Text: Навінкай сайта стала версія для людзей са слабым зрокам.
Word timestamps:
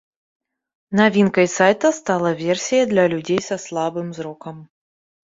Навінкай 0.99 1.47
сайта 1.57 1.91
стала 1.97 2.31
версія 2.39 2.87
для 2.95 3.05
людзей 3.13 3.39
са 3.49 3.59
слабым 3.65 4.07
зрокам. 4.21 4.57